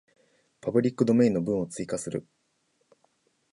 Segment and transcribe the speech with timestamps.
[0.61, 2.25] パブリックドメインの文を追加する